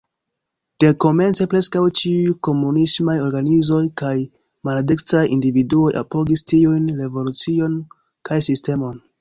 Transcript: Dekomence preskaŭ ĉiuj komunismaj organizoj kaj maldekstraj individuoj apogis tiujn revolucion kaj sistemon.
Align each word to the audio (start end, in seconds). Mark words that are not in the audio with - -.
Dekomence 0.83 1.43
preskaŭ 1.51 1.83
ĉiuj 1.99 2.31
komunismaj 2.47 3.15
organizoj 3.25 3.83
kaj 4.03 4.15
maldekstraj 4.71 5.23
individuoj 5.37 5.93
apogis 6.03 6.47
tiujn 6.53 6.93
revolucion 7.05 7.81
kaj 8.31 8.45
sistemon. 8.51 9.03